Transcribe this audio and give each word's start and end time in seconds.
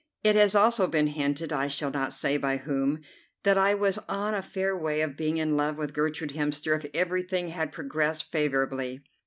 It 0.23 0.35
has 0.35 0.55
also 0.55 0.87
been 0.87 1.05
hinted, 1.05 1.53
I 1.53 1.67
shall 1.67 1.91
not 1.91 2.11
say 2.11 2.35
by 2.35 2.57
whom, 2.57 3.01
that 3.43 3.55
I 3.55 3.75
was 3.75 3.99
on 4.09 4.33
a 4.33 4.41
fair 4.41 4.75
way 4.75 5.01
of 5.01 5.15
being 5.15 5.37
in 5.37 5.55
love 5.55 5.77
with 5.77 5.93
Gertrude 5.93 6.31
Hemster 6.33 6.75
if 6.83 6.89
everything 6.91 7.49
had 7.49 7.71
progressed 7.71 8.31
favourably. 8.31 9.03